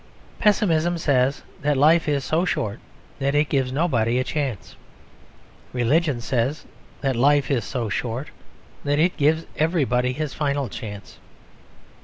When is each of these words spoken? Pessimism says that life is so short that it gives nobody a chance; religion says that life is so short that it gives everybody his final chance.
Pessimism 0.39 0.97
says 0.97 1.43
that 1.61 1.77
life 1.77 2.07
is 2.09 2.23
so 2.23 2.43
short 2.43 2.79
that 3.19 3.35
it 3.35 3.49
gives 3.49 3.71
nobody 3.71 4.17
a 4.17 4.23
chance; 4.23 4.75
religion 5.73 6.19
says 6.21 6.65
that 7.01 7.15
life 7.15 7.51
is 7.51 7.63
so 7.63 7.87
short 7.87 8.29
that 8.83 8.97
it 8.97 9.15
gives 9.15 9.45
everybody 9.57 10.11
his 10.13 10.33
final 10.33 10.69
chance. 10.69 11.19